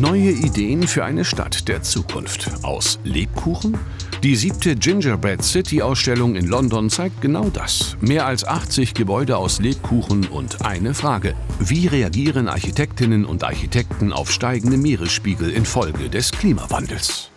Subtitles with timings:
[0.00, 2.48] Neue Ideen für eine Stadt der Zukunft.
[2.62, 3.76] Aus Lebkuchen?
[4.22, 7.96] Die siebte Gingerbread City Ausstellung in London zeigt genau das.
[8.00, 11.34] Mehr als 80 Gebäude aus Lebkuchen und eine Frage.
[11.58, 17.30] Wie reagieren Architektinnen und Architekten auf steigende Meeresspiegel infolge des Klimawandels?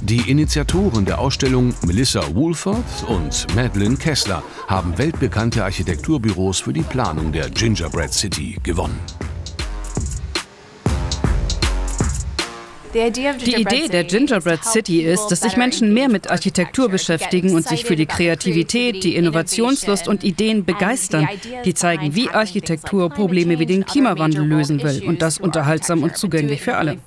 [0.00, 7.30] Die Initiatoren der Ausstellung Melissa Woolford und Madeline Kessler haben weltbekannte Architekturbüros für die Planung
[7.30, 8.98] der Gingerbread City gewonnen.
[12.94, 17.84] Die Idee der Gingerbread City ist, dass sich Menschen mehr mit Architektur beschäftigen und sich
[17.84, 21.28] für die Kreativität, die Innovationslust und Ideen begeistern,
[21.64, 26.62] die zeigen, wie Architektur Probleme wie den Klimawandel lösen will und das unterhaltsam und zugänglich
[26.62, 26.98] für alle.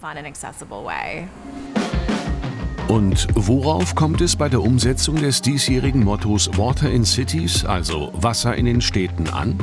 [2.90, 8.56] Und worauf kommt es bei der Umsetzung des diesjährigen Mottos Water in Cities, also Wasser
[8.56, 9.58] in den Städten, an?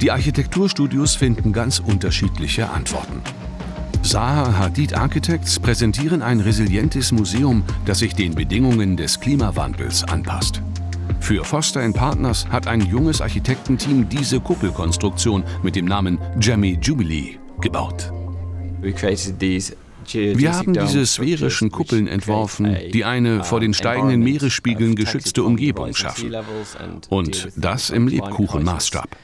[0.00, 3.22] Die Architekturstudios finden ganz unterschiedliche Antworten.
[4.08, 10.62] Zaha Hadid Architects präsentieren ein resilientes Museum, das sich den Bedingungen des Klimawandels anpasst.
[11.20, 18.10] Für Foster Partners hat ein junges Architektenteam diese Kuppelkonstruktion mit dem Namen Jammy Jubilee gebaut.
[18.80, 26.34] Wir haben diese sphärischen Kuppeln entworfen, die eine vor den steigenden Meeresspiegeln geschützte Umgebung schaffen.
[27.10, 29.18] Und das im Lebkuchenmaßstab.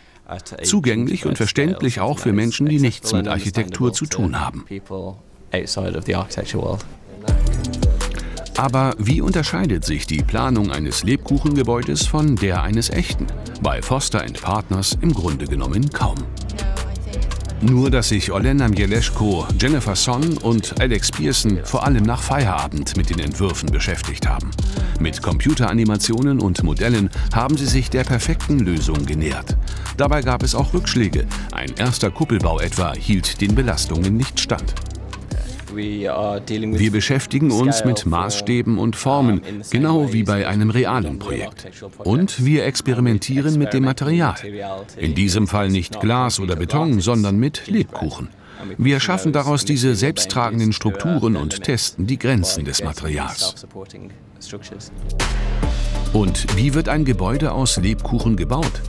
[0.63, 4.65] Zugänglich und verständlich auch für Menschen, die nichts mit Architektur zu tun haben.
[8.57, 13.27] Aber wie unterscheidet sich die Planung eines Lebkuchengebäudes von der eines echten?
[13.61, 16.19] Bei Foster Partners im Grunde genommen kaum.
[17.67, 23.09] Nur, dass sich Olena Mieleschko, Jennifer Son und Alex Pearson vor allem nach Feierabend mit
[23.09, 24.51] den Entwürfen beschäftigt haben.
[25.01, 29.57] Mit Computeranimationen und Modellen haben sie sich der perfekten Lösung genähert.
[29.97, 31.27] Dabei gab es auch Rückschläge.
[31.53, 34.75] Ein erster Kuppelbau etwa hielt den Belastungen nicht stand.
[35.77, 41.71] Wir beschäftigen uns mit Maßstäben und Formen, genau wie bei einem realen Projekt.
[41.99, 44.37] Und wir experimentieren mit dem Material.
[44.97, 48.29] In diesem Fall nicht Glas oder Beton, sondern mit Lebkuchen.
[48.79, 53.67] Wir schaffen daraus diese selbsttragenden Strukturen und testen die Grenzen des Materials.
[56.13, 58.83] Und wie wird ein Gebäude aus Lebkuchen gebaut?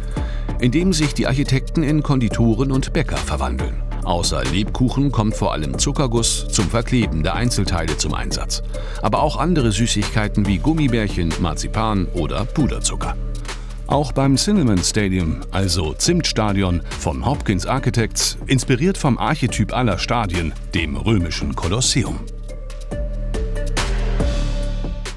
[0.59, 3.84] Indem sich die Architekten in Konditoren und Bäcker verwandeln.
[4.05, 8.61] Außer Lebkuchen kommt vor allem Zuckerguss zum Verkleben der Einzelteile zum Einsatz.
[9.01, 13.17] Aber auch andere Süßigkeiten wie Gummibärchen, Marzipan oder Puderzucker.
[13.87, 20.95] Auch beim Cinnamon Stadium, also Zimtstadion von Hopkins Architects, inspiriert vom Archetyp aller Stadien, dem
[20.95, 22.19] römischen Kolosseum.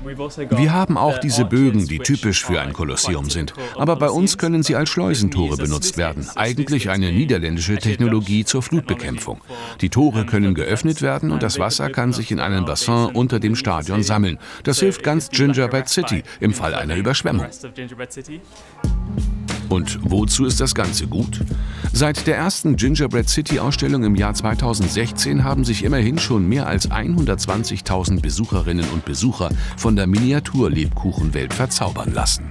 [0.08, 3.54] Wir haben auch diese Bögen, die typisch für ein Kolosseum sind.
[3.76, 6.28] Aber bei uns können sie als Schleusentore benutzt werden.
[6.34, 9.40] Eigentlich eine niederländische Technologie zur Flutbekämpfung.
[9.80, 13.56] Die Tore können geöffnet werden und das Wasser kann sich in einem Bassin unter dem
[13.56, 14.38] Stadion sammeln.
[14.64, 17.46] Das hilft ganz Gingerbread City im Fall einer Überschwemmung.
[19.68, 21.40] Und wozu ist das Ganze gut?
[21.92, 26.90] Seit der ersten Gingerbread City Ausstellung im Jahr 2016 haben sich immerhin schon mehr als
[26.90, 32.44] 120.000 Besucherinnen und Besucher von der Miniatur-Lebkuchenwelt verzaubern lassen.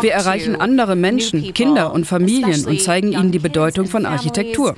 [0.00, 4.76] Wir erreichen andere Menschen, Kinder und Familien und zeigen ihnen die Bedeutung von Architektur.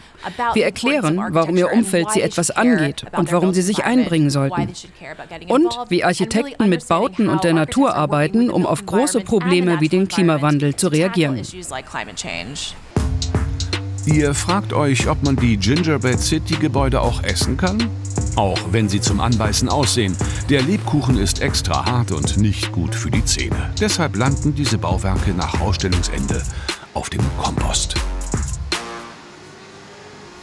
[0.55, 4.69] Wir erklären, warum ihr Umfeld sie etwas angeht und warum sie sich einbringen sollten.
[5.49, 10.09] Und wie Architekten mit Bauten und der Natur arbeiten, um auf große Probleme wie den
[10.09, 11.41] Klimawandel zu reagieren.
[14.07, 17.91] Ihr fragt euch, ob man die Gingerbread City Gebäude auch essen kann?
[18.39, 20.17] Auch wenn sie zum Anbeißen aussehen.
[20.49, 23.73] Der Lebkuchen ist extra hart und nicht gut für die Zähne.
[23.81, 26.41] Deshalb landen diese Bauwerke nach Ausstellungsende
[26.95, 27.97] auf dem Kompost.